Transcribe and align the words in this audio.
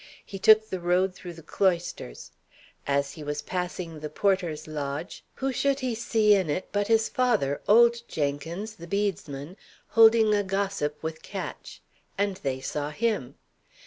He 0.25 0.39
took 0.39 0.67
the 0.71 0.79
road 0.79 1.13
through 1.13 1.33
the 1.33 1.43
cloisters. 1.43 2.31
As 2.87 3.11
he 3.11 3.23
was 3.23 3.43
passing 3.43 3.99
the 3.99 4.09
porter's 4.09 4.65
lodge, 4.67 5.23
who 5.35 5.51
should 5.51 5.81
he 5.81 5.93
see 5.93 6.33
in 6.33 6.49
it 6.49 6.69
but 6.71 6.87
his 6.87 7.07
father, 7.07 7.61
old 7.67 8.01
Jenkins, 8.07 8.77
the 8.77 8.87
bedesman, 8.87 9.57
holding 9.89 10.33
a 10.33 10.41
gossip 10.41 11.03
with 11.03 11.21
Ketch; 11.21 11.81
and 12.17 12.37
they 12.37 12.61
saw 12.61 12.89
him. 12.89 13.35